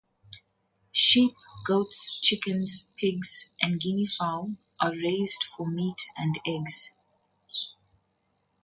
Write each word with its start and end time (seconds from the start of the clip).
Sheep, 0.93 1.31
goats, 1.67 2.19
chickens, 2.23 2.89
pigs 2.97 3.53
and 3.61 3.79
guinea 3.79 4.07
fowl 4.07 4.55
are 4.81 4.89
raised 4.93 5.43
for 5.43 5.67
meat 5.67 6.07
and 6.17 6.39
eggs. 6.47 6.95